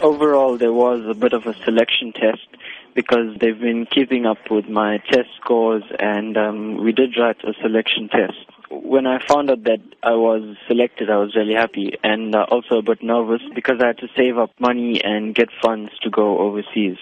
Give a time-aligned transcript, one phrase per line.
[0.00, 2.46] Overall, there was a bit of a selection test
[2.94, 7.52] because they've been keeping up with my test scores and um, we did write a
[7.62, 8.34] selection test.
[8.70, 12.78] When I found out that I was selected, I was really happy and uh, also
[12.78, 16.38] a bit nervous because I had to save up money and get funds to go
[16.38, 16.98] overseas.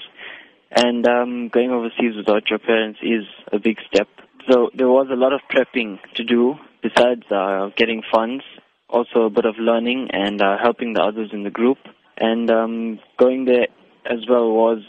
[0.70, 4.08] And um, going overseas without your parents is a big step.
[4.50, 8.44] So there was a lot of prepping to do besides uh, getting funds,
[8.88, 11.78] also a bit of learning and uh, helping the others in the group.
[12.16, 13.68] And um, going there
[14.04, 14.82] as well was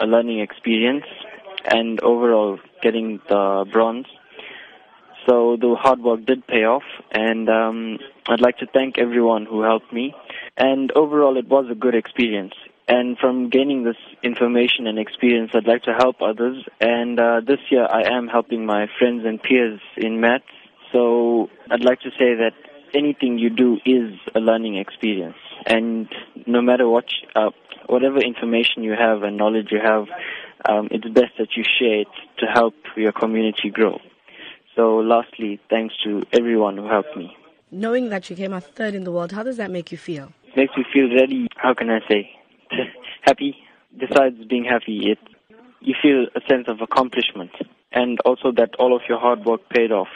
[0.00, 1.04] a learning experience
[1.64, 4.06] and overall getting the bronze.
[5.28, 7.98] So the hard work did pay off and um,
[8.28, 10.14] I'd like to thank everyone who helped me.
[10.56, 12.54] And overall it was a good experience.
[12.88, 16.64] And from gaining this information and experience, I'd like to help others.
[16.80, 20.44] And uh, this year I am helping my friends and peers in maths.
[20.92, 22.54] So I'd like to say that
[22.94, 25.36] anything you do is a learning experience.
[25.66, 26.08] And
[26.46, 27.50] no matter what, uh,
[27.86, 30.06] whatever information you have and knowledge you have,
[30.68, 33.98] um, it's best that you share it to help your community grow.
[34.74, 37.36] So lastly, thanks to everyone who helped me.
[37.70, 40.32] Knowing that you came out third in the world, how does that make you feel?
[40.56, 42.30] Makes me feel really, how can I say,
[43.22, 43.56] happy.
[43.98, 45.18] Besides being happy, it
[45.80, 47.50] you feel a sense of accomplishment
[47.92, 50.08] and also that all of your hard work paid off.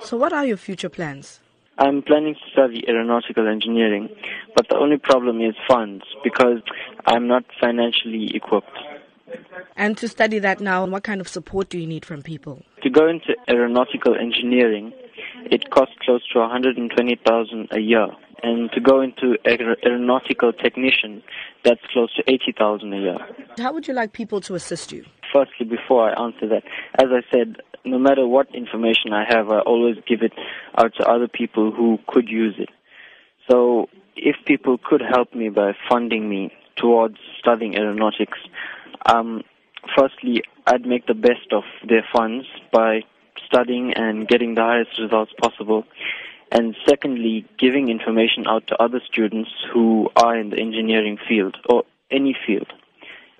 [0.00, 1.40] So what are your future plans?
[1.78, 4.08] I'm planning to study aeronautical engineering,
[4.54, 6.62] but the only problem is funds because
[7.06, 8.78] I'm not financially equipped.
[9.76, 12.62] And to study that now, what kind of support do you need from people?
[12.82, 14.92] To go into aeronautical engineering,
[15.50, 18.08] it costs close to 120,000 a year.
[18.42, 21.22] And to go into aeronautical technician,
[21.64, 23.18] that's close to 80,000 a year.
[23.58, 25.04] How would you like people to assist you?
[25.32, 26.62] Firstly, before I answer that,
[26.98, 30.32] as I said, no matter what information I have, I always give it
[30.76, 32.68] out to other people who could use it.
[33.50, 38.38] So if people could help me by funding me towards studying aeronautics,
[39.06, 39.42] um,
[39.96, 43.02] firstly, I'd make the best of their funds by
[43.46, 45.84] studying and getting the highest results possible.
[46.50, 51.84] And secondly, giving information out to other students who are in the engineering field or
[52.10, 52.72] any field.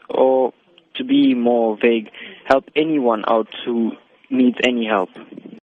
[0.08, 0.52] Or
[0.94, 2.10] to be more vague,
[2.44, 3.92] help anyone out who
[4.30, 5.10] needs any help.